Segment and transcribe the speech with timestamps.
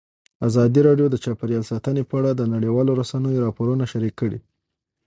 [0.47, 4.39] ازادي راډیو د چاپیریال ساتنه په اړه د نړیوالو رسنیو راپورونه شریک کړي.